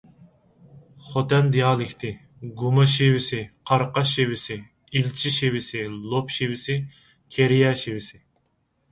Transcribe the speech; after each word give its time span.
خوتەن 1.07 1.49
دىئالېكتى: 1.55 2.09
گۇما 2.61 2.85
شېۋىسى، 2.93 3.41
قاراقاش 3.71 4.13
شېۋىسى، 4.17 4.57
ئىلچى 5.01 5.33
شېۋىسى، 5.35 5.83
لوپ 6.13 6.33
شېۋىسى، 6.37 6.79
كىرىيە 7.37 7.75
شېۋىسى. 7.83 8.21